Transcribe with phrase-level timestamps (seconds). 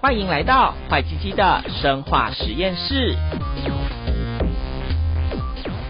[0.00, 3.16] 欢迎来到坏鸡鸡的生化实验室，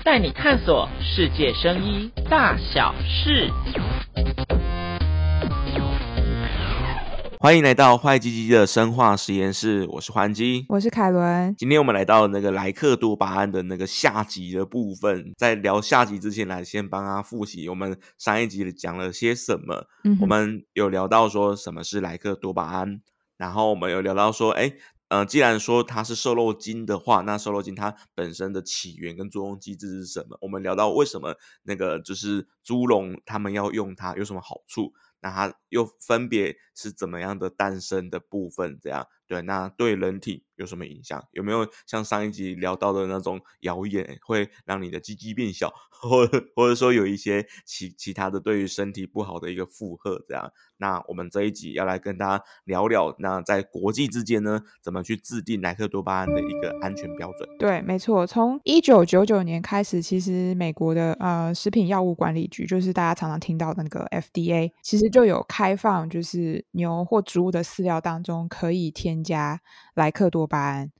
[0.02, 3.50] 带你探索世界生医大小事。
[7.38, 11.54] 欢迎来到坏鸡鸡的生化实验室，我是欢基，我是凯伦。
[11.58, 19.86] 今天我们来到那个莱克多巴胺的那个下集的部分，在聊下集之前，来先帮他复习我们上一集讲了些什么。
[20.04, 23.00] 嗯，我们有聊到说什么是莱克多巴胺，
[23.38, 24.74] 然后我们有聊到说，哎，
[25.08, 30.36] 呃，既然说它是瘦肉精的话，那瘦肉精它本身的起源跟作用机制是什么？
[30.42, 34.92] 我们聊到为什么那个就是猪笼他们要用它，有什么好处？
[35.20, 38.78] 那它又分别是怎么样的诞生的部分？
[38.82, 41.22] 这样对，那对人体有什么影响？
[41.32, 50.24] 有没有像上一集聊到的那种谣言，会让你的鸡鸡变小， 或或者说有一些其其他的对于身体不好的一个负荷？
[50.26, 57.48] 这样，那我们这一集要来跟大家聊聊，那在国际之间呢，怎么去制定莱克多巴胺的一个安全标准？
[57.58, 65.08] 对，没错，从一九九九年开始，其实美国的呃食品药物管理局，就是大家常常听到的那个 FDA，其实。
[65.08, 69.60] 就有开放，就是牛或植物的饲料当中可以添加
[69.94, 70.90] 莱克多巴胺，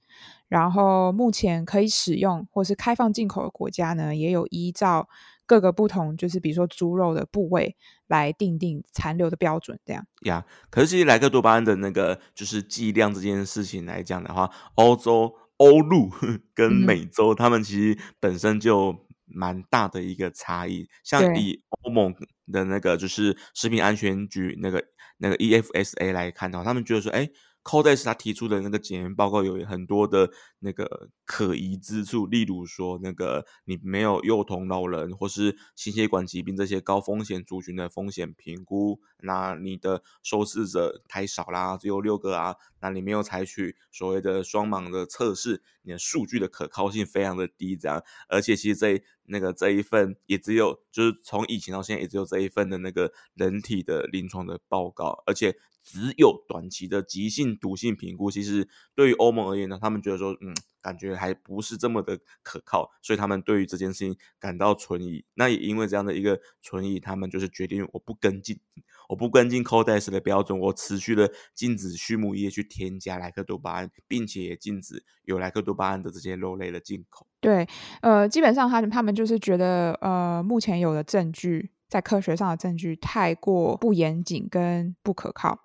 [0.48, 5.08] 然后目前可以使用或是开放进口的国家呢，也有依照
[5.46, 10.06] 各个不同，就是比如说猪肉的部位来定定残留的标准，这样。
[10.22, 16.10] 呀，可是其实莱克多巴胺的那个就是剂量这件事情来讲的话，欧洲欧陆
[16.54, 19.06] 跟美洲，他们其实本身就。
[19.30, 22.14] 蛮大的一个差异，像以欧盟
[22.50, 24.82] 的那个就是食品安全局那个
[25.18, 27.28] 那个 EFSA 来看的话，他们觉得说，哎。
[27.68, 30.30] Codex 他提出的那个检验报告有很多的
[30.60, 55.56] 那个可疑之处，例如说那个你没有幼童、老人或是心血管疾病这些高风险族群的风险评估，那你的受试者太少啦，只有六个啊，那你没有采取所谓的双盲的测试，你的数据的可靠性非常的低，这样，而且其实这那个这一份也只有就是从以前到现在也只有这一份的那个人体的临床的报告，而且。
[55.80, 65.24] 只有短期的急性毒性评估，其实对于欧盟而言呢，他们觉得说，嗯，感觉还不是这么的可靠，所以他们对于这件事情感到存疑。
[65.32, 68.60] 那也因为这样的一个存疑，他们就是决定我不跟进，
[69.08, 77.26] 我不跟进 Codex 的标准，我持续的禁止畜牧业去添加莱克多巴胺，并且也禁止有莱克多巴胺的这些肉类的进口。
[77.40, 77.66] 对，
[78.02, 81.72] 呃，基本上他们他们就是觉得，呃，目前有的证据。
[81.88, 85.58] 在科学上的证据太过不严谨跟不可靠，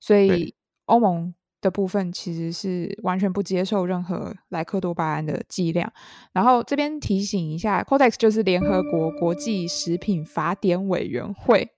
[0.00, 0.52] 所以
[0.86, 5.92] 欧盟的部分其实是完全不接受任何莱克多巴胺的剂量。
[6.32, 11.70] 然后这边提醒一下，Codex 就是联合国国际食品法典委员会。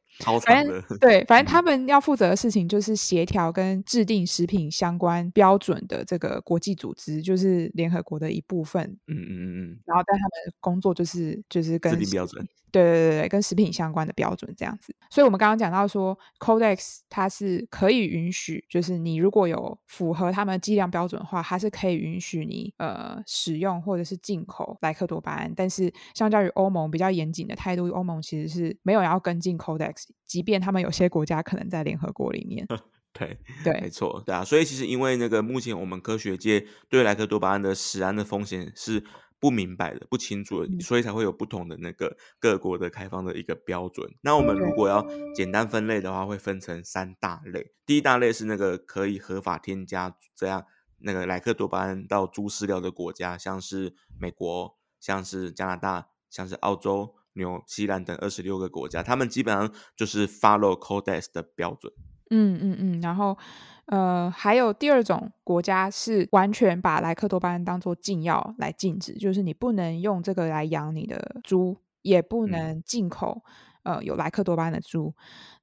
[0.44, 8.84] 反正对，反正他们要负责的事情就是协调跟制定食品相关标准的这个国际组织，就是联合国的一部分。
[9.06, 9.78] 嗯嗯嗯嗯。
[9.84, 12.46] 然后，但他们工作就是就是跟制定标准。
[12.72, 14.92] 对对对对，跟食品相关的标准这样子。
[15.10, 25.52] 所以我们刚刚讲到说，Codex 它是可以允许，就是你如果有符合他们的剂量标准的话，它是可以允许你呃使用或者是进口莱克多巴胺。
[25.54, 30.06] 但是相较于欧盟比较严谨的态度，欧盟其实是没有要跟进 Codex。
[30.26, 32.66] 即便他们有些国家可能在联合国里面，
[33.12, 39.04] 对对，没错，对啊，所以其实因为那个目前我们科学界对莱克多巴胺的食安的风险是
[39.42, 44.08] 不明白的、不清楚的，嗯、所以才会有不同的那个各国的开放的一个标准。
[44.20, 45.04] 那我们如果要
[45.34, 47.72] 简单分类的话，会分成三大类。
[47.84, 50.64] 第一大类是那个可以合法添加这样
[50.98, 57.16] 那个莱克多巴胺到猪饲料的国家，像是美国、像是加拿大、像是澳洲。
[57.34, 61.90] 纽西兰等二十六个国家，他们基本上就是 follow Codex 的标准。
[62.32, 63.36] 嗯嗯嗯，然后
[63.86, 73.42] 呃，还有第二种国家是完全把莱克多巴胺当做禁药来禁止，就是你不能用这个来养你的猪，也不能进口、
[73.84, 75.14] 嗯、呃有莱克多巴胺的猪。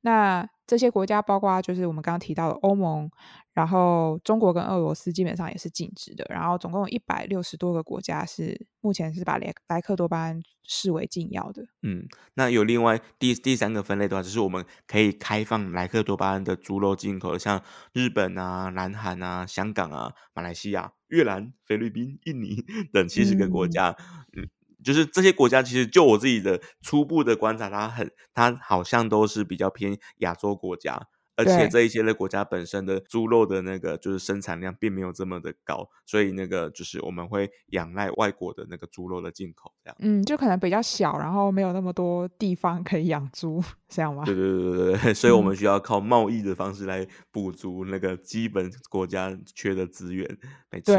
[0.02, 3.10] 那这些国家包括就是我们刚刚提到的欧盟。
[3.59, 11.63] 然后中国跟俄罗斯基本上也是禁止的，然后总共有一百六十多个国家是目前是把莱莱克多巴胺视为禁药的。
[11.81, 17.61] 嗯，那有另外第第三个分类的话，就是我们可以开放莱克多巴胺的猪肉进口，像
[17.91, 22.63] 日本啊、南韩啊、香港啊、马来西亚、越南、菲律宾、印尼
[22.94, 23.94] 等七十个国家。
[24.38, 24.50] 嗯，嗯，
[24.81, 31.07] 就是这些国家其实就我自己的初步的观察，它很它好像都是比较偏亚洲国家。
[31.39, 39.95] 而且这一些的国家本身的猪肉的那个就是生产量并没有这么的高，所以那个就是我们会仰赖外国的那个猪肉的进口，这样。
[40.00, 44.24] 嗯，就可能比较小，然后没有那么多地方可以养猪，这样吗？
[44.25, 50.27] 对对对对对，所以我们需要靠贸易的方式来补足那个基本国家缺的资源，
[50.69, 50.95] 没错。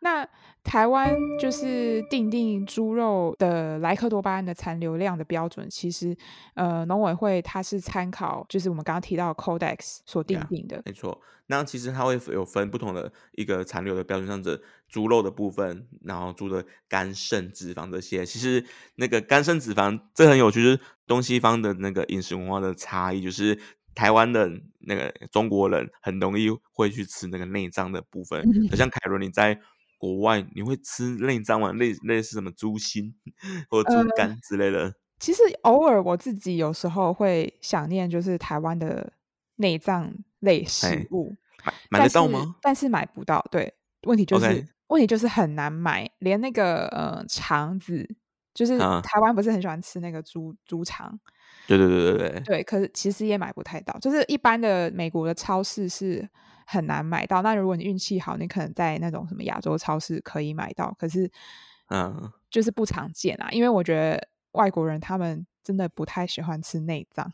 [0.00, 0.26] 那
[0.64, 6.16] 台湾就是定定猪肉的莱克多巴胺的残留量的标准，其实
[6.54, 9.34] 呃，农委会它是参考就是我们刚刚提到的
[9.66, 11.20] Codex 所定定的，没错。
[11.48, 18.24] 那其实它会有分不同的一个残留的标准，像这猪肉的部分，然后猪的肝肾脂肪这些。
[18.24, 18.64] 其实
[18.96, 23.58] 那个肝肾脂肪这很有趣，就是东西方的那个饮食文化的差异，就是
[23.94, 29.60] 台湾的那个中国人很容易会去吃那个内脏的部分，嗯、像凯伦你在。
[29.98, 31.72] 国外你会吃内脏吗？
[31.72, 33.14] 类类似什么猪心
[33.70, 34.78] 或者猪肝之类的？
[34.80, 39.10] 呃，其实偶尔我自己有时候会想念，就是台湾的
[39.56, 41.34] 内脏类食物，
[41.90, 42.56] 买买得到吗？
[42.62, 43.44] 但是买不到。
[43.50, 44.66] 对，问题就是，okay.
[44.88, 48.08] 问题就是很难买，连那个呃肠子，
[48.54, 51.18] 就是台湾不是很喜欢吃那个猪猪肠？
[51.66, 52.40] 对对对对对。
[52.40, 56.28] 对，可是其实也买不太到，就是一般的美国的超市是。
[56.68, 57.42] 很难买到。
[57.42, 60.92] 那如果你运气好，你可能在那种什么亚洲超市可以买到。
[60.98, 61.30] 可是，
[61.90, 63.48] 嗯，就是不常见啊。
[63.52, 67.32] 因为我觉得外国人他们真的不太喜欢吃内脏，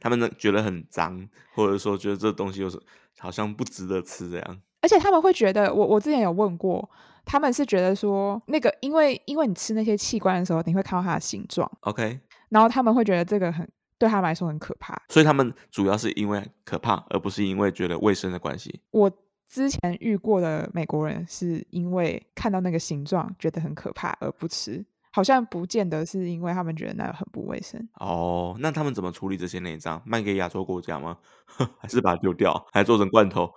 [0.00, 2.80] 他们觉得很脏，或者说觉得这东西就是
[3.18, 4.60] 好像不值得吃这样。
[4.80, 6.88] 而且他们会觉得，我我之前有问过，
[7.24, 12.20] 他们是觉得说那个，因为因为你吃那些器官的时候，你会看到它的形状，OK，
[12.50, 13.68] 然后他们会觉得这个很。
[13.96, 18.80] 对他们来说很可怕，所以他们主要是因为可怕，而不是因为觉得卫生的关系。
[18.90, 19.10] 我
[19.48, 24.84] 之前遇过的美国人是因为看到那个形状觉得很可怕而不吃。
[25.14, 28.56] 好像不见得是因为他们觉得那很不卫生哦。
[28.58, 30.02] 那他们怎么处理这些内脏？
[30.04, 31.18] 卖给亚洲国家吗？
[31.78, 32.66] 还是把它丢掉？
[32.72, 33.48] 还做成罐头？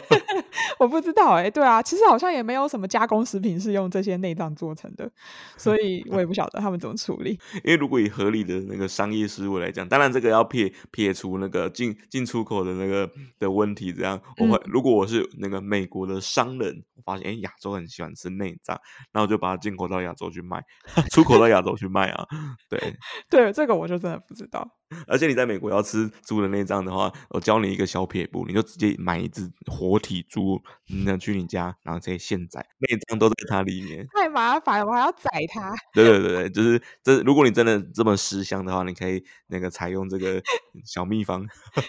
[0.80, 1.50] 我不知道哎、欸。
[1.50, 5.10] 对啊，其实好像也没有什么加工食品是用这些内脏做成的，
[5.58, 7.38] 所以我也不晓得他们怎么处理。
[7.62, 13.92] 因为如果以合理的那个商业思维来讲，当然这个要撇撇除那个进进出口的那个的问题。
[13.92, 18.80] 这样，我会、嗯、如果我是那个美国的商人，我发现哎，亚洲很喜欢吃内脏，
[19.12, 20.64] 那我就把它进口到亚洲去卖。
[21.10, 22.26] 出口到亚洲去卖啊？
[22.68, 22.80] 对
[23.30, 24.68] 对，这个我就真的不知道。
[25.08, 30.62] 而且你在美国要吃猪的内脏的话，我教你一个小撇步，你就直接买一只活体猪，
[31.04, 34.06] 那去你家，然后直接现宰，内脏都在它里面。
[34.14, 35.74] 太麻烦了，我还要宰它。
[35.92, 37.20] 对对对对，就是这。
[37.22, 40.40] 如果你真的这么识相的话，你可以那个采用这个
[40.84, 41.44] 小秘方。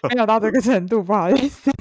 [0.09, 1.71] 没有到这个程度，不好意思。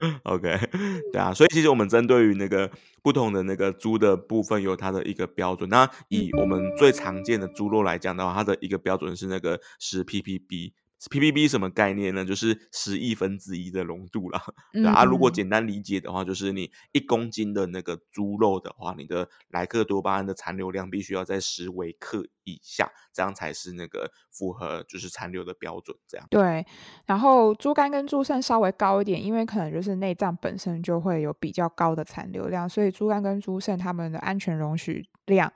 [0.24, 0.58] OK，
[1.12, 2.70] 对啊，所以其实我们针对于那个
[3.02, 5.68] 不同的那个猪的部分有它的一个标准。
[5.68, 10.72] 那以我们最常见的猪肉来讲的话，它的一个标准是那个十 ppb。
[11.08, 12.24] Ppb 什么概念呢？
[12.24, 14.42] 就是十亿分之一的浓度啦。
[14.74, 25.96] 嗯、啊，如果简单理解的话，就是你一公斤的那个猪肉的话，你的莱克多巴胺的残留量必须要在十微克以下，这样才是那个符合就是残留的标准。
[26.06, 26.66] 这样对。
[27.06, 35.50] 然后猪肝跟猪肾稍微高一点，因为可能就是内脏本身就会有比较高的残留量，所以猪肝跟猪肾它们的安全容许量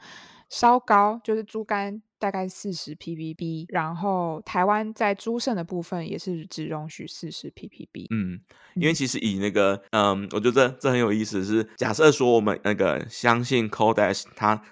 [0.48, 2.02] 稍高，就是猪肝。
[2.16, 8.06] 大概四十 ppb，然后台湾在猪肾的部分也是只容许四十 ppb。
[8.08, 8.40] 嗯，
[8.76, 14.62] 因为其实以那个，嗯，我觉得这，这很有意思是，是假设说我们那个相信 Codex 它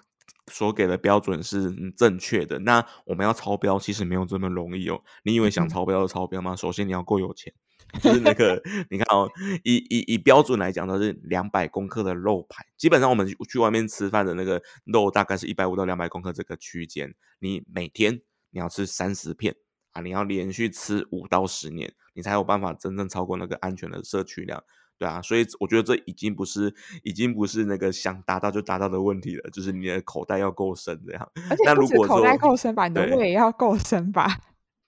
[0.51, 5.03] 所给的标准是正确的，那我们要超标其实没有这么容易哦。
[5.25, 6.55] 你以为想超标就超标吗？
[6.55, 7.53] 嗯、首先你要够有钱。
[8.01, 8.61] 就是那个，
[8.91, 9.31] 你看哦，
[9.65, 12.65] 以以以标准来讲，都是两百公克的肉排。
[12.77, 17.15] 基本上我们去外面吃饭的那个肉，大概是一百五到两百公克这个区间。
[17.41, 19.55] 你每天你要吃三十片
[19.93, 24.63] 啊，你要连续吃五到十年，你才有办法真正超过那个安全的摄取量，
[24.99, 25.21] 对啊。
[25.21, 31.31] 所以我觉得这已经不是，已经不是那个想达到就达到的问题了，就是你的口袋要够深这样。
[31.51, 34.39] 而且不止口袋够深吧，你的胃也要够深吧？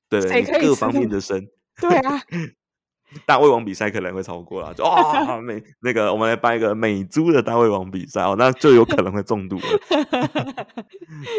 [0.08, 1.46] 对，各方面的深。
[1.80, 2.22] 对啊。
[3.26, 9.62] 大胃王比赛可能会超过了，就 啊美那个，我们来办一个美猪的大胃王比赛哦，那就有可能会中毒了。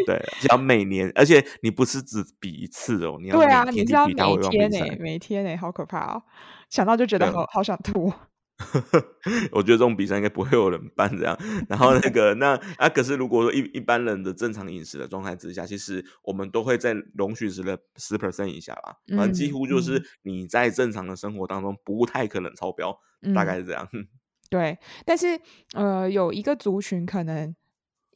[0.06, 4.68] 对，只要每年，而且你不是只比一次哦，你要每天比大胃王比赛。
[4.68, 6.22] 对啊，你是要每天呢，每天呢，好可怕哦，
[6.70, 8.12] 想到就觉得好好想吐。
[9.52, 11.38] 我觉得这种比赛应该不会有人办这样。
[11.68, 18.96] 然后那个那啊，可是如果说一一般人的正常饮食的状态之下，其实我们都会在容许值的十 percent 以下吧。
[19.16, 23.88] 反正几乎就是你在正常的生活当中不太可能超标，嗯、大概是这样。
[24.48, 25.40] 对，但是
[25.74, 27.54] 呃，有一个族群可能。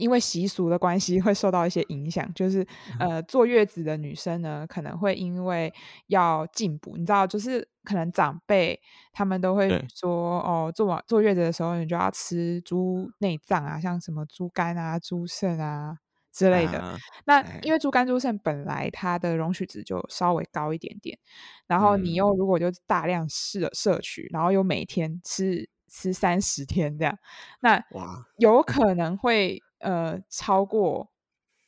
[0.01, 2.67] 因为习俗的关系会受到一些影响，就是
[2.99, 5.73] 呃坐月子的女生呢，可能会因为
[6.07, 8.81] 要进补，你知道，就是可能长辈
[9.13, 15.99] 他们都会说哦，坐完坐月子的时候，你就要吃猪内脏啊，像什么猪肝啊、猪肾啊。
[16.33, 21.19] 之类的，啊、那因为猪肝猪肾本来它的容许值就稍微高一点点，
[21.67, 27.19] 然后你又如果就大量摄摄取，然后又每天吃吃三十天这样，
[27.59, 27.83] 那
[28.37, 31.11] 有可能会呃超过。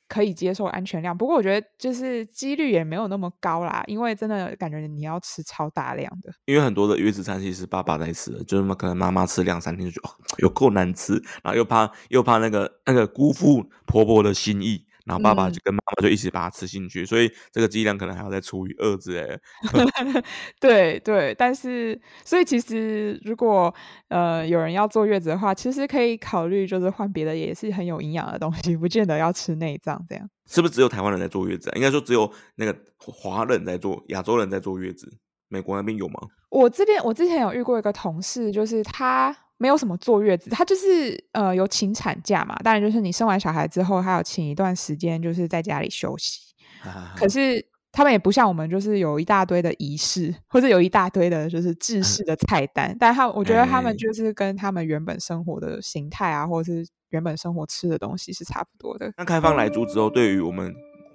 [0.08, 6.30] 可以接受安全量，不过我觉得就是几率也没有那么高啦，因为真的感觉你要吃超大量的。
[6.44, 14.84] 因为很多的月子餐其实爸爸在吃，就是可能妈妈吃两三天就觉得哦，有够难吃，然后又怕又怕那个那个辜负婆婆的心意。
[15.04, 19.40] 然后爸爸就跟妈妈就一起把它吃进去，嗯、所以这个剂量可能还要再除以二之类的。
[20.60, 23.74] 对对，但是所以其实如果
[24.08, 30.28] 呃有人要坐月子的话，其实可以考虑就是换别的，也是很有营养的东西，不见得要吃内脏这样。
[30.46, 31.72] 是不是只有台湾人在坐月子啊？
[31.76, 35.12] 应该说只有那个华人在坐，亚洲人在坐月子。
[35.48, 36.14] 美国那边有吗？
[36.48, 39.36] 我这边我之前有遇过一个同事，就是他。
[39.62, 46.40] 没有什么坐月子，他就是呃有请产假嘛，当然就是你生完小孩之后，还有请一段时间，就是在家里休息。
[46.82, 52.90] 啊、可是他们也不像我们，就是有一大堆的仪式， 或者有一大堆的就是制式的菜单。
[52.90, 59.12] 啊、但他我觉得他们就是跟他们原本生活的形态啊，或者是原本生活吃的东西是差不多的。
[59.16, 60.74] 那开放来猪之后，对于我们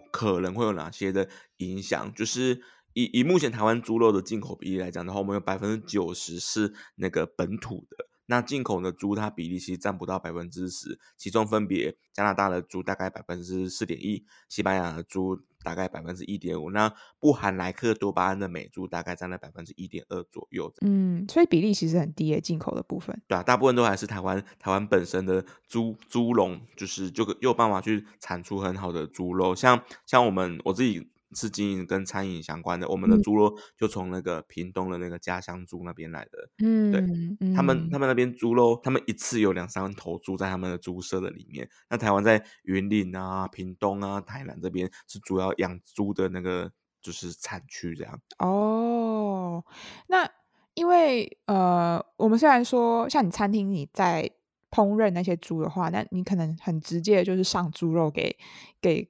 [0.10, 1.27] 可能会有哪些的
[1.58, 2.13] 影响？
[2.13, 2.62] 就是
[2.94, 8.07] 以以目前台湾猪肉的进口比例来讲的话，我们有百分之九十是那个本土的。
[8.27, 20.72] 那进口的猪，它比例其实占不到百分之十，其中分别加拿大的猪大概百分之四点一，西班牙的猪大概百分之一点五，那不含莱克多巴胺的美猪大概占了百分之一点二左右。
[20.81, 23.19] 嗯，所以比例其实很低诶，进口的部分。
[23.27, 31.10] 对啊，大部分都还是台湾台湾本身的猪猪笼，就是就有办法去产出很好的猪肉，像像我们我自己。
[31.34, 36.50] 是经营跟餐饮相关的，我们的猪肉就从那个屏东的那个家乡猪那边来的。
[36.63, 37.01] 嗯，对，
[37.41, 41.69] 嗯、他们他们那边猪肉，他们一次有两三头猪在他们的猪舍的里面。
[41.89, 48.22] 那台湾在云林啊、屏东啊、台南这边是主要养猪的那个就是产区这样。
[48.39, 49.63] 哦，
[50.07, 50.29] 那
[50.75, 54.31] 因为呃，我们虽然说像你餐厅你在
[54.72, 58.38] 烹饪那些猪的话，那你可能很直接就是上猪肉给
[58.79, 59.10] 给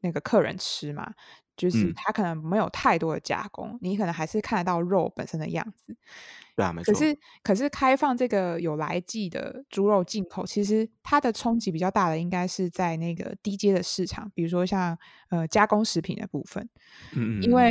[0.00, 1.12] 那个客人吃嘛。
[1.60, 5.94] 就是它可能没有太多的加工，嗯、你可能还是看得到肉本身的样子。
[6.56, 6.90] 对啊，没错。
[6.90, 14.96] 可是，可是开放这个有来记的猪肉进口，其实它的冲击比较大的，应该是在那个低阶的市场，比如说像
[15.28, 16.66] 呃加工食品的部分。
[17.14, 17.70] 嗯，因为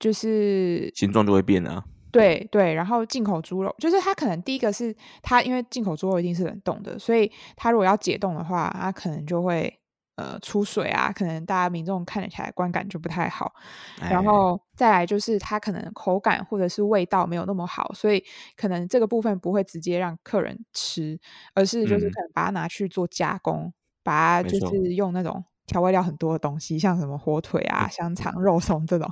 [0.00, 1.84] 就是形状就会变啊。
[2.10, 4.92] 对对，然后进口猪肉，就是它可能第一个是
[5.22, 9.78] 它，因为进口猪肉一定是冷冻的，所以它如果要解冻的话，它可能就会。
[10.18, 13.54] 呃，出水啊，可能大家民众看起来观感就不太好，
[14.00, 18.24] 哎、然后再来就是它可能口感或者是味道没有那么好，所以
[18.56, 21.16] 可能这个部分不会直接让客人吃，
[21.54, 23.72] 而是就是可能把它拿去做加工，嗯、
[24.02, 29.08] 把它就是用那种调味料很多的东西，像什么火腿啊、嗯、香肠、肉松这种。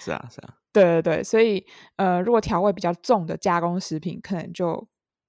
[0.00, 1.62] 是啊，是啊，对对对，所以
[1.96, 4.88] 呃，如果调味比较重的加工食品，可能就。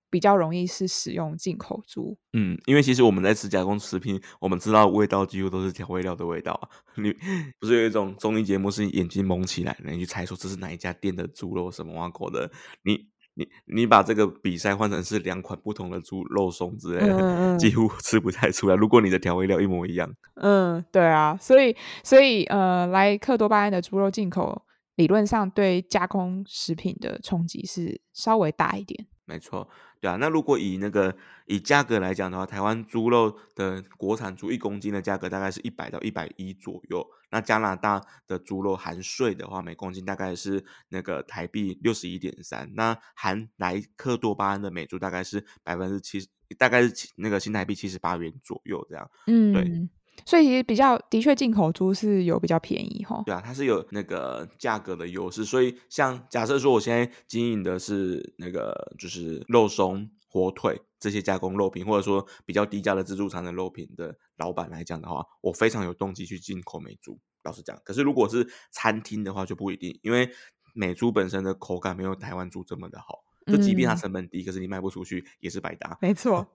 [0.09, 6.69] 比较容易是使用进口猪，嗯，因为其实我们在吃加工食品，我们知道味道几乎都是调味料的味道啊。
[7.01, 7.13] 你
[7.59, 12.51] 不是有一种综艺节目是眼睛蒙起来，你去猜说这是哪一家店的猪肉什么挖狗的？
[12.83, 18.75] 你你你把这个比赛换成是两款不同的猪肉松之类的，嗯 嗯几乎吃不太出来。
[18.75, 29.07] 如果你的调味料一模一样，嗯，对啊，所以所以呃，莱克多巴胺的猪肉进口，理论上对加工食品的冲击是稍微大一点。
[29.29, 29.69] 没错。
[30.01, 37.05] 对啊，那如果以那个以价格来讲的话，台湾猪肉的国产猪一公斤的价格大概是一百到一百一左右。
[37.29, 42.67] 那加拿大的猪肉含税的话，每公斤大概是那个台币六十一点三。
[42.73, 49.11] 那含莱克多巴胺的美猪大概是百分之七十，大概是那个新台币七十八元左右这样。
[49.27, 49.89] 嗯，对。
[50.25, 53.21] 所以其实比较的确，进口猪是有比较便宜哈。
[53.25, 55.43] 对啊，它是有那个价格的优势。
[55.45, 67.19] 所以像假设说，我现在经营的是那个就是肉松、火腿这些加工肉品，或者说比较低价的自助餐的肉品的老板来讲的话，我非常有动机去进口美猪。
[67.43, 70.29] 老实讲，可是如果是餐厅的话就不一定，因为
[70.73, 73.23] 美猪本身的口感没有台湾猪这么的好。
[73.47, 75.97] 就即便它成本低，嗯、可是你卖不出去也是白搭。
[76.01, 76.45] 没错。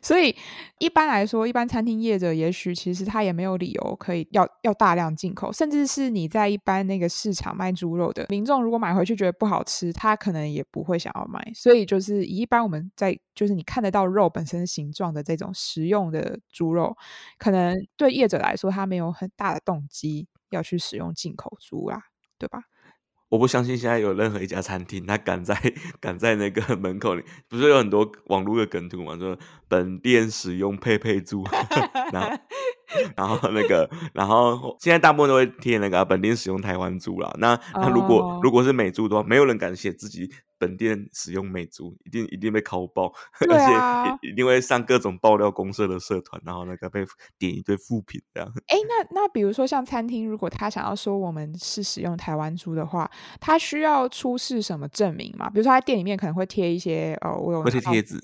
[0.00, 0.34] 所以
[0.78, 11.50] 一般来说，一般餐厅业者也许其实他也没有理由可以要要大量进口，甚至是你在一般那个市场卖猪肉的民众，如果买回去觉得不好吃，他可能也不会想要买。
[11.54, 16.96] 所以就是以一般我们在就是你看得到肉本身形状的这种食用的猪肉，
[17.38, 22.00] 可能对业者来说，他没有很大的动机要去使用进口猪啦，
[22.38, 22.62] 对吧？
[23.34, 25.60] 我不相信现在有任何一家餐厅，他敢在
[25.98, 29.16] 敢在那个门口里，不是有很多网络的梗图嘛？
[29.18, 29.36] 说
[29.66, 31.44] 本店使用佩佩猪，
[32.14, 32.38] 然后
[33.16, 37.34] 然后那个，然后现在大部分都会贴那个本店使用台湾猪啦。
[37.38, 38.44] 那那如果、oh.
[38.44, 40.30] 如果是美猪的话，没有人敢写自己。
[40.56, 43.08] 本店使用美猪，一定一定被拷爆，
[43.50, 47.04] 啊、而且一定会上各种爆料公社的社团，然后那个被
[47.38, 48.50] 点一堆负评这样。
[48.68, 53.10] 哎，那那比如说像餐厅，如果他想要说我们是使用台湾猪的话，
[53.40, 55.50] 他需要出示什么证明吗？
[55.50, 58.18] 比如说他店里面可能会贴一些哦，我有会贴贴纸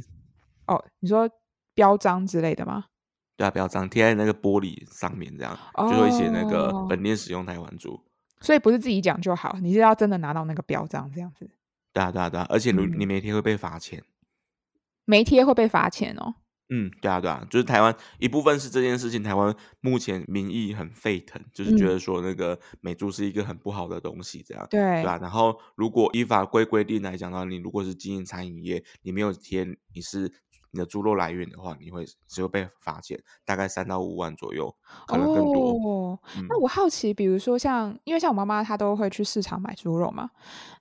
[0.66, 1.28] 哦，你说
[1.74, 2.86] 标章之类的吗？
[3.40, 7.99] 对啊，标章贴在那个玻璃上面，这样、哦、就会写那个本店使用台湾猪。
[8.42, 11.50] 所以不是自己讲就好，你是要真的拿到那个标章这样子。
[11.94, 14.04] 对啊，对啊，对啊，而且你你没贴会被罚钱，
[15.06, 16.35] 没贴会被罚钱哦。
[16.68, 25.18] 嗯，对啊，对啊，就是台湾一部分是这件事情，台湾目前民意很沸腾，就是觉得说那个美猪是一个很不好的东西，这样、嗯、对对吧、啊？
[25.23, 30.30] 然后如果依法规规定来讲的话，你如果是经营餐饮业，你没有贴你是
[30.70, 34.74] 你的猪肉来源的话，你会只会被罚钱，大概三到五万左右，
[35.06, 35.72] 可能更多。
[35.72, 40.30] 哦嗯、那我好奇，比如说像，因为像我妈妈她都会去市场买猪肉嘛，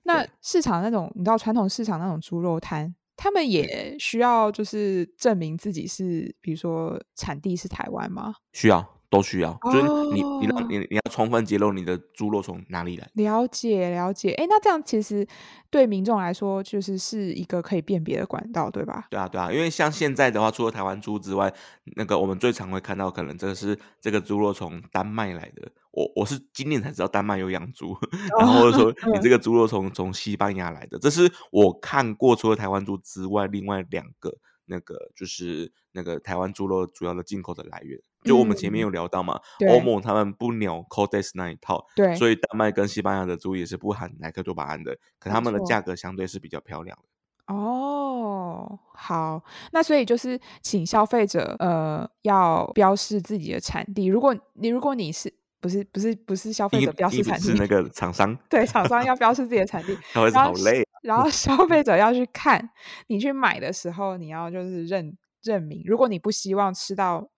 [0.04, 2.94] 那市场那种你知道传统市场那种猪肉摊。
[3.22, 8.34] 他们也需要就是证明自己是，比如说产地是台湾吗？
[8.54, 9.50] 需要，都需要。
[9.50, 13.10] 哦、就是你，你让你你要充分揭露你的猪肉从哪里来。
[13.14, 14.30] 了解，了解。
[14.32, 15.26] 哎，那这样其实
[15.68, 19.08] 对民众来说，就是是一个可以辨别的管道，对吧？
[19.10, 19.52] 对啊，对啊。
[19.52, 21.52] 因为像现在的话，除了台湾猪之外，
[21.96, 25.70] 那个我们最常会看到，可能这个是这个猪肉从丹麦来的。
[25.92, 27.96] 我我是今年才知道丹麦有养猪，
[28.38, 34.32] 然后说你这个猪肉从从西班牙来的，这是我看过除了台湾猪之外，另外两个
[34.66, 38.00] 那个就是那个台湾猪肉主要的进口的来源。
[38.22, 47.54] 就我们前面有聊到嘛，欧盟他们不鸟 Codex 那一套，对，所以丹麦跟西班牙的猪也是不含莱克多巴胺的，可他们的价格相对是比较漂亮的。
[47.54, 55.34] 哦，好，那所以就是请消费者呃要标示自己的产地，如果你如果你是。
[55.62, 58.34] 不是不是不是消费者标示产地，是那个厂商。
[58.48, 60.82] 对，厂商要标示自己的产地，他会好累。
[61.02, 62.70] 然后消费者要去看，
[63.08, 65.82] 你去买的时候，你要就是认认明。
[65.84, 67.28] 如果你不希望吃到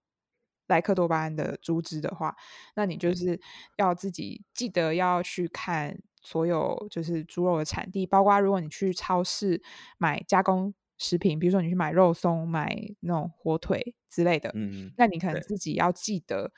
[0.66, 2.35] 莱克多巴胺的猪只的话，
[2.77, 3.40] 那你就是
[3.77, 9.62] 要自己记得要去看所有就是猪肉的产地，包括如果你去超市
[9.98, 16.53] 买加工食品，比如说你去买肉松、买那种火腿之类的，嗯，那你可能自己要记得。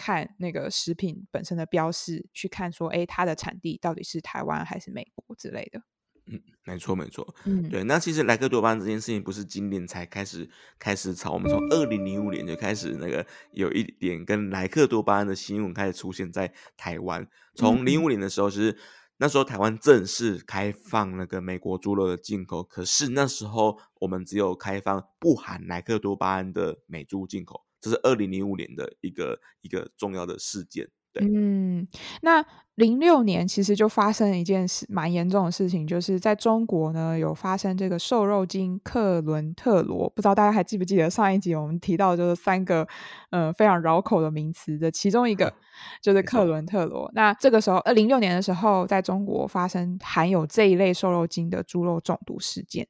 [0.00, 5.82] 看那个食品本身的标示，去看说，哎，它的产地到底是台湾还是美国之类的。
[6.30, 7.34] 嗯，没错没错。
[7.44, 7.82] 嗯，对。
[7.84, 17.26] 那其实莱克多巴胺这件事情不是今年才开始开始炒，我们从二零零五年就开始那个有一点跟莱克多巴胺的新闻开始出现在台湾。
[17.54, 18.76] 从零五年的时候，其实
[19.16, 27.64] 那时候台湾正式开放那个美国猪肉的进口，可是那时候我们只有开放不含莱克多巴胺的美猪进口。
[27.80, 31.24] 这是二零零五年的一个一个重要的事件，对。
[31.24, 31.86] 嗯，
[32.22, 32.44] 那
[32.78, 42.86] 零六年其实就发生了一件事，蛮严重的事情，就是在中国呢有发生这个瘦肉精克伦特罗，不知道大家还记不记得上一集我们提到就是三个
[43.30, 45.52] 呃非常绕口的名词的其中一个
[46.00, 47.10] 就是克伦特罗。
[47.14, 52.86] 那这个时候，呃零零六年的时候，在中国发生含有这一类瘦肉精的猪肉中毒事件。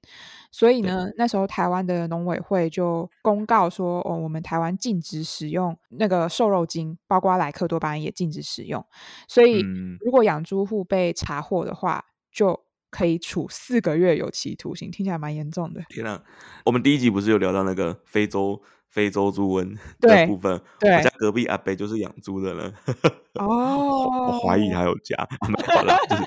[0.51, 8.83] 所以呢，那时候台湾的农委会就公告说，哦，我们台湾禁止使用那个瘦肉精，包括莱克多巴胺也禁止使用。
[9.27, 9.63] 所以，
[10.01, 12.59] 如果养猪户被查获的话，就
[12.91, 15.83] 可以处四个月有期徒刑，听起来蛮严重的。
[15.89, 16.23] 天啊，
[16.65, 20.61] 我们第一集不是有聊到那个非洲非洲猪瘟的部分？
[20.81, 22.75] 对，我家隔壁阿北就是养猪的人。
[23.35, 25.17] 哦，我怀疑他有加。
[25.75, 26.23] 好了，就是。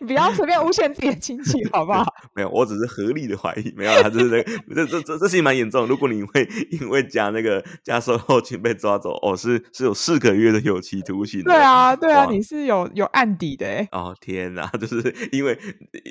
[0.00, 2.04] 你不要随便诬陷自己的亲戚，好不好？
[2.34, 3.72] 没有，我只是合理的怀疑。
[3.76, 5.86] 没有，他就是这个，这这这这事情蛮严重。
[5.86, 11.42] 如果你会因为加那个加瘦肉精被抓走，哦，是是有四个月的有期徒刑。
[11.42, 13.88] 对啊，对啊，你是有有案底的哎。
[13.92, 15.58] 哦天哪，就是因为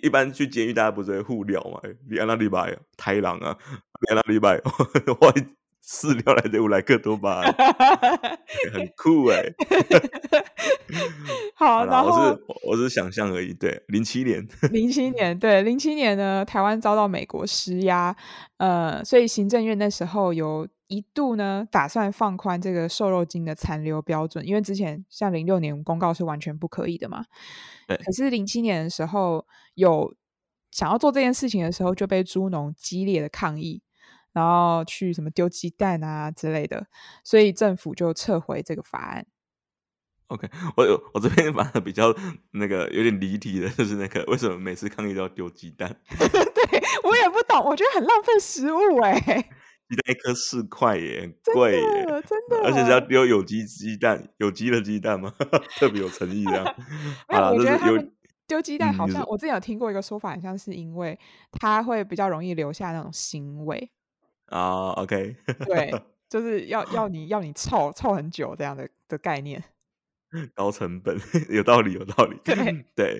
[0.02, 1.80] 一般去监狱大家不是会互聊嘛？
[2.10, 3.58] 你安那礼拜太郎啊，
[4.02, 4.62] 你安那礼拜，
[5.20, 5.34] 我
[5.86, 7.54] 饲料来的有莱克多巴胺，
[8.72, 9.54] 很酷哎、欸。
[11.56, 13.54] 好，然后我是我是想象而已。
[13.54, 18.15] 对，零七年，零七年，对，零七年呢，台湾遭到美国施压，
[18.58, 27.26] 呃，所以行政院那时候有一度呢打算放宽这个瘦肉精的残留标准，因为之前像零六年公告是完全不可以的嘛。
[27.88, 27.98] 对。
[27.98, 30.15] 可是零七年的时候有
[30.72, 33.82] 想要做这件事情的时候，就被猪农激烈的抗议。
[34.34, 36.88] 然后去什么丢鸡蛋啊之类的，
[37.24, 39.26] 所以政府就撤回这个法案。
[40.28, 42.13] OK，我有我这边反而比较
[42.52, 45.96] 那个有点离题的，就是那个为什么每次抗议都要丢鸡蛋？
[46.10, 49.19] 对我也不懂，我觉得很浪费食物哎。
[49.89, 55.32] 鸡蛋一颗四块耶，很贵耶，真的，而且是要丢有机鸡蛋，有机的鸡蛋吗？
[55.78, 56.76] 特别有诚意这样。
[57.30, 58.12] 没有，我觉得他们
[58.48, 61.19] 丢鸡蛋好像、嗯、我之前有听过一个说法，好像是因为
[61.52, 63.91] 它会比较容易留下那种腥味。
[64.54, 65.36] 啊、uh,，OK，
[65.66, 65.92] 对，
[66.30, 69.63] 就是要要你要你凑凑很久这样的的概念，
[70.54, 72.38] 高成本， 有道理，有道理。
[72.44, 72.56] 对
[72.96, 73.20] 对，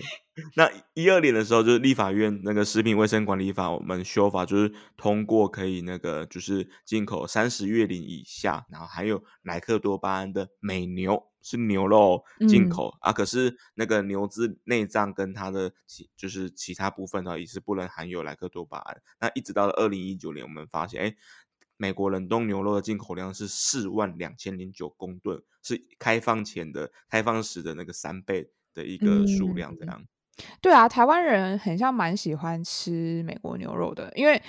[0.56, 11.33] 那一二年的时候，就是立法院那个食品卫生管理法，我们修法就是通过可以那个就是进口三十月龄以下，然后还有莱克多巴胺的美牛。
[11.44, 19.02] 是牛肉进口、嗯、啊，可是那个牛只内脏跟它的其就是其他部分呢，也是不能含有莱克多巴胺。
[19.20, 21.16] 那一直到了二零一九年，我们发现，哎，
[21.76, 29.76] 美国冷冻牛肉的进口量是四万两千零九公吨，是开放前的开放时的那个三倍的一个数量。
[29.78, 30.08] 这样、嗯，
[30.62, 34.42] 对啊，台湾人很像蛮喜欢吃美国牛肉的，因为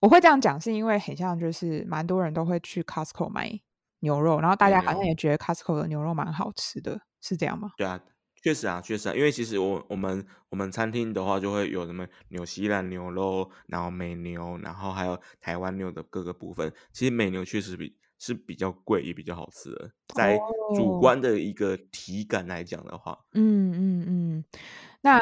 [0.00, 3.60] 我会这样讲，是因为很像就是蛮多人都会去 Costco 买。
[4.00, 7.70] 牛肉，然后大家好像也觉得 Costco 的牛肉蛮好吃的，是这样吗？
[7.76, 8.00] 对啊，
[8.42, 16.72] 确实啊，确实啊，因为其实我我们我们餐厅的话就会有什么纽西兰牛肉，然后美牛，然后还有台湾牛的各个部分。
[16.92, 20.38] 其实美牛确实比是比较贵，也比较好吃的，在
[20.76, 24.44] 主观的一个体感来讲的话，嗯嗯嗯，
[25.02, 25.18] 那、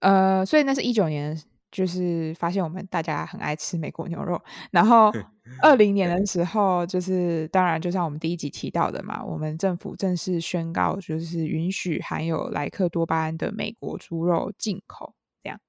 [0.00, 1.36] 嗯、呃，所以那是一九年。
[1.76, 5.12] 就是发现我们大家很爱吃美国牛肉，然后
[5.60, 15.14] 二零年的时候，就是当然就像我们第一集提到的嘛，我们政府正式宣告，就是允许含有莱克多巴胺的美国猪肉进口。
[15.42, 15.60] 这样，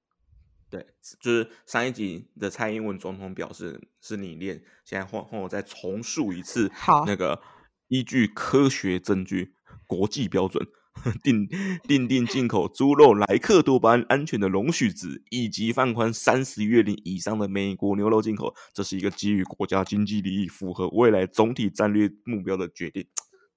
[0.69, 0.87] 对，
[1.19, 7.41] 就是上一集的蔡英文总统表示是你念，现在换换我再重述一次，好，那个
[7.89, 9.53] 依据科学证据、
[9.85, 10.65] 国际标准。
[11.23, 11.47] 定
[11.83, 23.05] 定定进口猪肉莱克多巴胺安全的容许值，以及放宽三十月龄以上的美国牛肉进口，这是一个基于国家经济利益、符合未来总体战略目标的决定。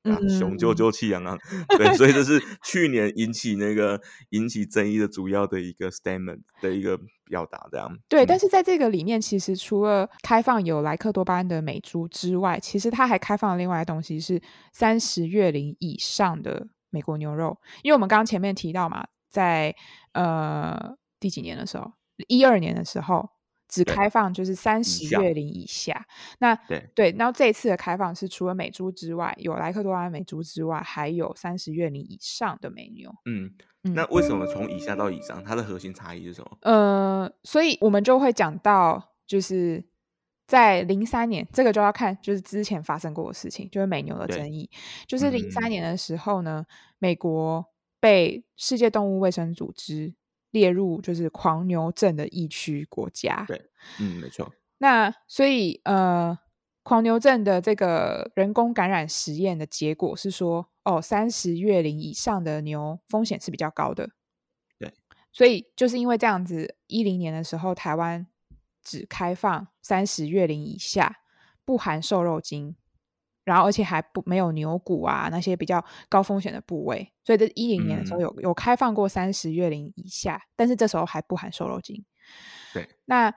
[0.03, 1.39] 啊，雄赳赳气昂昂，
[1.77, 4.01] 对，所以这是去年引起那个
[4.31, 7.99] 引起争议的主要的一个 statement 的一个表达，这样。
[8.09, 14.41] 对，但是在这个里面，其实除了开放有莱克多巴胺的美猪之外，其实它还开放了另外的东西，是
[14.73, 16.69] 三十月龄以上的。
[16.91, 19.75] 美国牛肉，因为我们刚刚前面提到嘛，在
[20.13, 21.93] 呃第几年的时候，
[22.29, 23.29] 一二年的时候
[23.69, 26.07] 只开放就是三十月龄以下。
[26.39, 33.11] 那对对，然后这一次的开放是除了美猪之外，有莱克多巴胺美猪之外，还有三十月龄以上的美牛。
[33.25, 33.53] 嗯，
[33.95, 36.59] 那为什么从以下到以上，它的核心差异是什么？
[36.63, 39.90] 呃，所以我们就会讲到就是。
[40.51, 44.69] 在零三年，这个就要看就是之前发生过的事情，就是美牛的争议。
[45.07, 47.65] 就是零三年的时候呢，嗯，美国
[48.01, 50.13] 被世界动物卫生组织
[50.51, 53.45] 列入就是狂牛症的疫区国家。
[53.47, 53.63] 对，
[54.01, 54.53] 嗯，没错。
[54.79, 56.37] 那所以呃，
[56.83, 64.11] 狂牛症的这个人工感染实验的结果是说，哦，三十月龄以上的牛风险是比较高的。
[64.81, 64.93] 对，
[65.33, 68.27] 所以就是因为这样子，一零年的时候，台湾。
[68.83, 71.19] 只开放三十月龄以下，
[71.65, 72.77] 不含瘦肉精，
[73.45, 82.05] 然后而且还不没有牛骨啊那些比较高风险的部位，所以这一零年的时候有、嗯、有开放过三十月龄以下，但是这时候还不含瘦肉精。
[82.73, 83.35] 对，那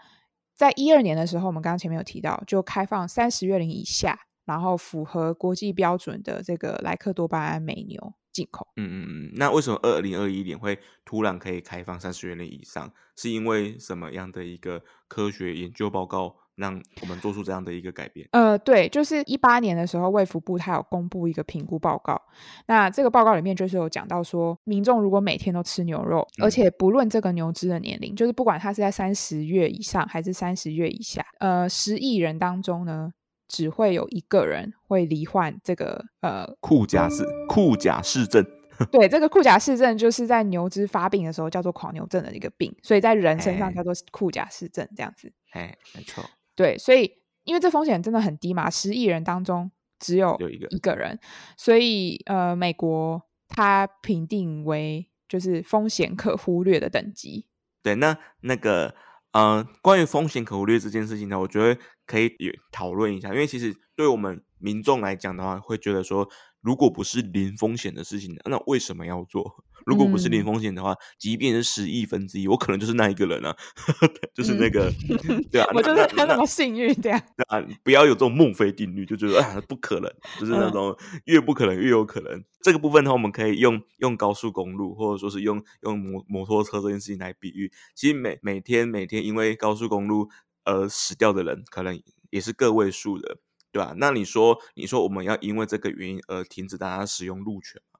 [0.55, 8.13] 在一二年的时候，我们刚刚前面有提到，就开放三十月龄以下，然后符合国际标准的这个莱克多巴胺美牛。
[8.33, 12.91] 进口，嗯嗯嗯，那为什么二零二一年会突然可以开放三十月龄以上？
[13.15, 18.27] 是因为什么样的一个科学研究报告让我们做出这样的一个改变？
[18.31, 22.19] 呃，对，就是一八年的时候，卫福部它有公布一个评估报告。
[22.65, 33.13] 那这个报告里面就是有讲到说，民众如果每天都吃牛肉，嗯、而且不论这个牛只的年龄，就是不管它是在三十月以上还是三十月以下，呃，十亿人当中呢。
[33.53, 38.43] 只会有一个人会罹患这个呃库甲氏库甲氏症。
[38.91, 45.31] 对，这个库甲氏症就是在牛只发病的时候叫做狂牛症的一个病，所以在人身上叫做库甲氏症这样子。
[45.51, 46.23] 哎，没错。
[46.55, 51.19] 对，所以因为这风险真的很低嘛，十亿人当中只有一个一个人，
[51.55, 57.45] 所以呃，美国它评定为就是风险可忽略的等级。
[57.83, 58.95] 对，那那个
[59.33, 66.27] 呃，关于风险可忽略这件事情呢，我觉得可以也讨论一下，因为其实对我们民众来讲的话，会觉得说。
[66.63, 69.65] 如果不是零风险的事情，那为什么要做？
[69.85, 73.55] 如果不是零风险的话，嗯、即便是十亿分之一，我可能就是那一个人啊，
[74.33, 74.91] 就是那个，
[75.29, 77.21] 嗯、对啊， 我就是他那么幸运这样。
[77.35, 82.33] 对啊，不要有这种孟非定律，就觉得啊不可能，就是那种越不可能越有可能。
[82.33, 87.71] 嗯、这个部分的话，我们可以用用高速公路，或者说是用用摩摩托车这件事情来比喻。
[87.95, 90.29] 其实每每天每天因为高速公路
[90.63, 93.37] 而死掉的人，可能也是个位数的。
[93.73, 93.95] 对吧？
[93.97, 97.92] 那你说，你说我们要因为这个原因而停止大家使用路权吗？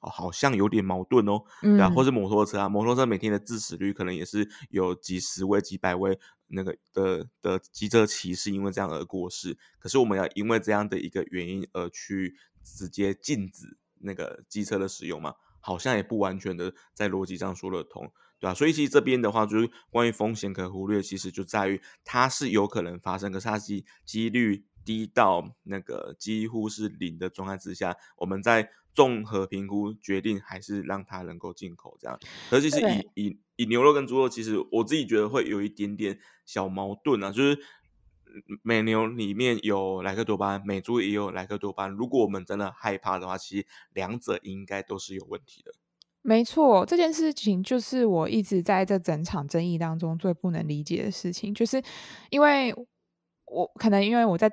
[0.00, 1.42] 哦，好像有点矛盾哦。
[1.62, 9.56] 对啊，或是摩托车啊，摩托车每天的致死率可能也是有几十位、几百位那个的的机车骑士因为这样而过世。
[9.78, 15.34] 可是我们要因为这样的一个原因而去直接禁止那个机车的使用吗？
[15.62, 18.10] 好像也不完全的在逻辑上说得通，
[18.40, 18.54] 对吧？
[18.54, 24.64] 所以其实这边的话，就是关于风险可忽略，其实就在于它是有可能发生，可是它机几率。
[24.82, 32.18] 低到那个几乎是零的状态之下，我们在综合评估决定还是让它能够进口这样。
[32.50, 37.58] 而且是以以以牛肉跟猪肉，其实我自己觉得会有一点点小矛盾啊，就是
[38.62, 41.90] 美牛里面有莱克多巴胺，美猪也有莱克多巴胺。
[41.90, 45.72] 如果我们真的害怕的话，其实两者应该都是有问题的。
[46.22, 51.82] 没错，这件事情就是我一直在这整场争议当中最不能理解的事情，就是
[52.30, 52.74] 因为
[53.46, 54.50] 我可能因为我在。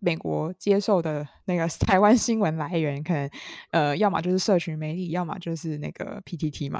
[0.00, 3.28] 美国接受的那个台湾新闻来源，可能
[3.72, 6.78] 呃，要么就是社群媒体，要么就是那个 PTT 嘛。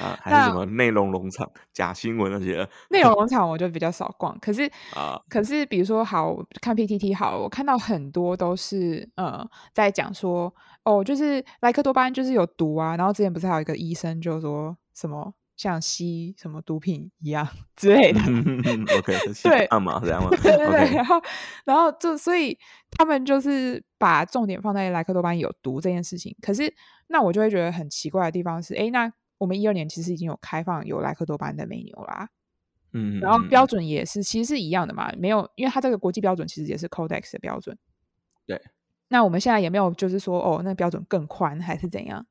[0.00, 2.68] 啊，还是什么内容农场、假新闻那些？
[2.90, 4.62] 内容农场我就比较少逛，可是
[4.94, 15.34] 啊，可是比如说好看 PTT 好，我看到很多都是呃，在讲说哦，就是莱克多巴胺就是有毒啊，然后之前不是还有一个医生就说什么？
[15.54, 18.18] 像吸什么毒品一样 之类的，
[18.98, 19.14] OK，
[19.44, 20.28] 对，干嘛这样吗？
[20.42, 21.22] 对对对，然后，
[21.64, 22.58] 然后就所以
[22.90, 26.34] 他们就是把重点放在莱克多巴胺有毒这件事情。
[26.40, 26.74] 可是，
[27.08, 32.28] 那我就会觉得很奇怪的地方是，哎，那我们一二年其实已经有开放有莱克多巴胺的美牛啦，
[32.92, 37.76] 嗯，然后标准也是其实是一样的嘛，没有，因为它这个国际标准其实也是 Codex 的标准，
[38.46, 38.60] 对。
[39.08, 42.24] 那我们现在也没有就是说哦，那标准更宽还是怎样？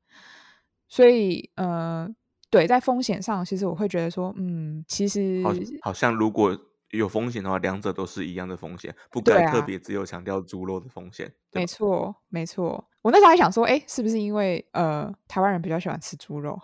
[0.88, 2.08] 所以，呃。
[2.50, 6.54] 对，在风险上，其实我会觉得说，嗯，其实好，好像如果
[6.90, 11.32] 有风险的话，两者都是一样的风险，不该特别只有强调猪肉的风险。
[11.52, 12.90] 没错，没错。
[13.02, 16.58] 我那时候还想说，哎，是不是因为呃，台湾人比较喜欢吃猪肉？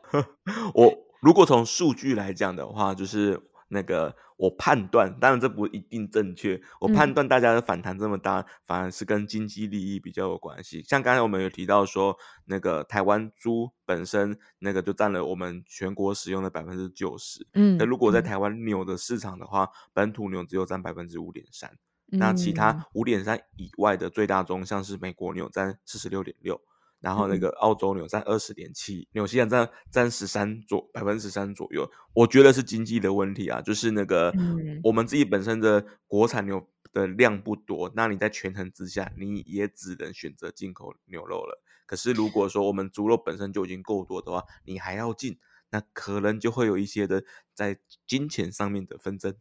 [0.74, 3.40] 我如果从数据来讲的话，就是。
[3.70, 6.58] 那个，我判断，当然这不一定正确。
[6.80, 10.82] 我判断大家的反弹这么大，嗯、反而是跟经济利益比较有关系。
[10.84, 17.46] 像刚才我们有提到说，那个台湾猪本身那个就占了我们全国使用的百分之九十。
[17.52, 21.70] 嗯，那如果在台湾牛的市场的话，嗯、本土牛只有占百分之五点三。
[22.10, 26.60] 那其他五点三以外的最大宗，像是美国牛占四十六点六。
[27.00, 41.62] 然后那个澳洲牛占二十点七，纽西兰占占十三左百分之十三左右，我觉得是经济的问题啊，就是那个、嗯、我们自己本身的国产牛的量不多，那你在权衡之下，你也只能选择进口牛肉了。
[41.86, 45.38] 可是如果说我们猪肉本身就已经够多的话，你还要进，
[45.70, 47.22] 那可能就会有一些的
[47.54, 49.36] 在金钱上面的纷争。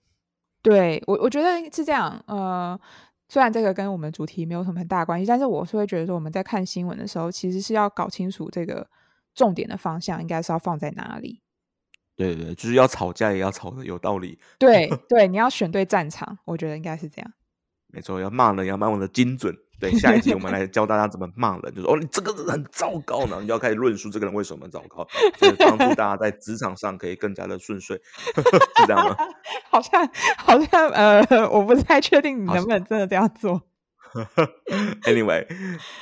[0.61, 2.79] 对我，我觉得是这样，呃。
[3.29, 8.87] 虽然这个跟我们主题没有什么很大关系，但是我是会觉得说，我们在看新闻的时候，其实是要搞清楚这个
[9.35, 11.41] 重点的方向应该是要放在哪里。
[12.15, 14.39] 对对，就是要吵架也要吵的有道理。
[14.57, 17.33] 对 对，你要选对战场，我觉得应该是这样。
[17.87, 19.53] 没错，要骂人要骂的精准。
[19.79, 27.95] 对，下一集我们来教大家怎么骂人，就说哦，你这个人很糟糕呢，你就要开始论述这个人为什么糟糕，就是帮助大家在职场上可以更加的顺遂，
[28.35, 29.15] 是这样吗？
[29.69, 33.61] 好像好像呃，我不太确定你能不能真的这样做。
[35.03, 35.47] Anyway，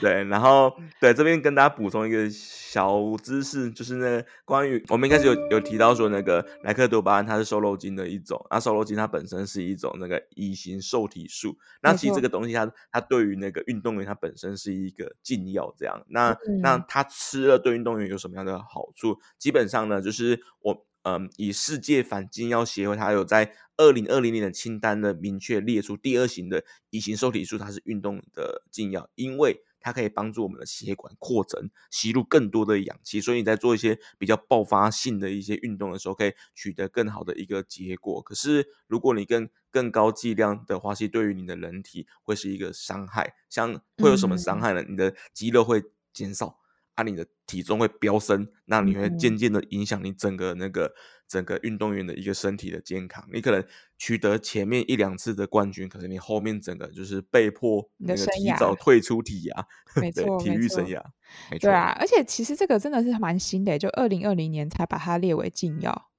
[0.02, 19.20] 对，然后对这边跟大家补充一个小知识，就是那个关于我们一开始有有提到说那个莱克多巴胺它是瘦肉精的一种，那瘦肉精它本身是一种那个乙型受体素，那其实这个东西它它对于那个运动员它本身是一个禁药，这样，那、嗯、那它吃了对运动员有什么样的好处？
[19.38, 20.86] 基本上呢，就是我。
[21.06, 33.22] 嗯，以世界反禁药协会，它有在二零二零年的清单呢，明确列出第二型的乙型受体素，它是运动的禁药，因为它可以帮助我们的血管扩增，吸入更多的氧气。
[33.22, 38.20] 所以你在做一些比较爆发性的一些运动的时候，可以取得更好的一个结果。
[38.24, 43.36] 可是如果你更更高剂量的话，其实对于你的人体会是一个伤害。
[43.48, 44.82] 像会有什么伤害呢？
[44.82, 46.58] 嗯、你的肌肉会减少。
[46.96, 50.94] 啊，你的体重会飙升，那你会渐渐的影响你整个那个
[51.28, 53.28] 整个运动员的一个身体的健康。
[53.32, 53.64] 你可能
[53.98, 59.66] 取得前面一两次的冠军，可是你后面整个就是被迫那个提早退出体涯，
[60.02, 61.04] 没错，体育生涯。
[61.52, 66.10] 没错，对啊，而且其实这个真的是蛮新的，就二零二零年才把它列为禁药。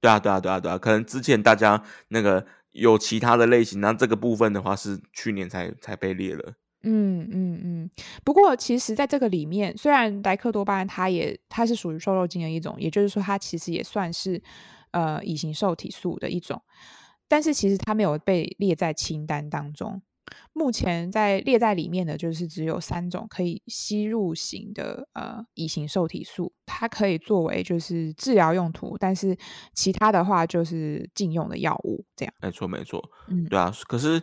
[0.00, 6.54] 对啊，对啊，对啊，对啊，可能之前大家那个有其他的类型，那这个部分的话是去年才才被列了。
[6.82, 7.90] 嗯嗯嗯，
[8.24, 14.42] 不过其实在这个里面，虽然莱克多巴胺它也它是属于瘦肉精的一种，也就是说它其实也算是
[14.92, 16.62] 呃乙型受体素的一种，
[17.28, 20.00] 但是其实它没有被列在清单当中。
[20.52, 29.36] 目前在列在里面的就是只有三种可以吸入型的呃乙型受体素，它可以作为就是治疗用途，但是
[29.74, 32.32] 其他的话就是禁用的药物这样。
[32.40, 34.22] 没错没错，嗯，对啊，可是。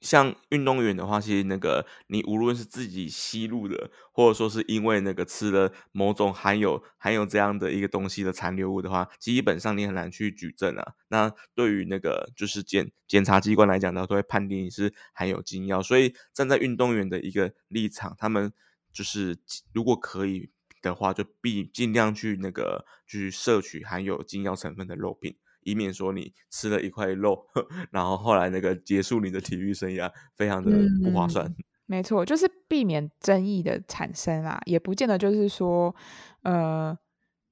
[0.00, 10.94] 像运动员的话，其实那个你无论是自己吸入的，或者说是因为那个吃了某种含有含有这样的一个东西的残留物的话，基本上你很难去举证啊。
[11.08, 15.82] 那对于那个就是检检察机关来讲呢，都会判定你是含有禁药。
[15.82, 18.52] 所以站在运动员的一个立场，他们
[18.92, 19.36] 就是
[19.72, 25.36] 如果可以的话，就必尽量去那个去摄取含有禁药成分的肉品。
[25.70, 27.46] 以免说你吃了一块肉，
[27.90, 30.70] 然后后来那个结束你的体育生涯，非常的
[31.02, 31.46] 不划算。
[31.46, 35.94] 嗯、没错，就是避免争议的产生啊，也不见得就是说，
[36.42, 36.96] 呃，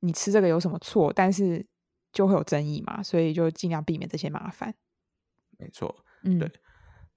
[0.01, 1.67] 你吃这个有什么错，但是
[2.13, 4.75] 就会有争议嘛，所以就尽量避免这些麻烦。
[5.59, 6.51] 没错，嗯，对。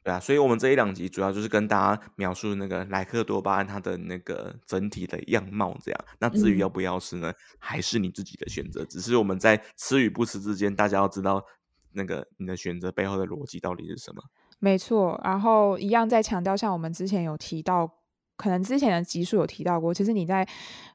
[0.01, 6.05] 对啊，所以我们这一两集主要就是跟大家描述那个莱克多巴胺它的那个整体的样貌，这样。
[6.19, 8.85] 那至于要不要吃呢，嗯、还是你自己的选择。
[8.85, 11.43] 只是我们在吃与不吃之间，大家要知道
[11.91, 14.23] 那个你的选择背后的逻辑到底是什么。
[14.59, 17.85] 没错，然后一样再强调，像我们之前有提到，
[18.37, 20.47] 可能之前的集数有提到过，其实你在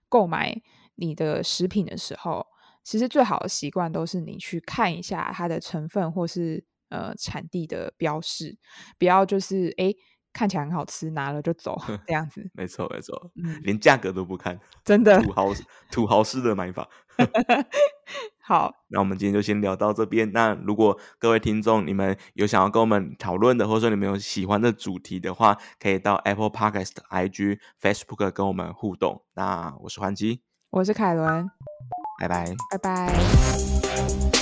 [0.08, 0.58] 购买
[0.94, 2.46] 你的食品的时候，
[2.82, 6.64] 其实最好的习惯都是你去看一下它的成分或是。
[6.88, 8.56] 呃，产地的标示，
[8.98, 9.92] 不要就是哎，
[10.32, 12.48] 看起来很好吃，拿了就走 这样子。
[12.54, 15.52] 没错，没错，嗯，连价格都不看，真的土豪
[15.90, 16.88] 土豪式的买法。
[18.46, 20.30] 好，那我们今天就先聊到这边。
[20.32, 29.24] 那如果各位听众你们有想要跟我们讨论的，或者说你们有喜欢的主题的话，可以到 Apple Podcast、IG、Facebook 跟我们互动。
[29.34, 31.48] 那我是环基，我是凯伦，
[32.20, 34.33] 拜拜，拜拜。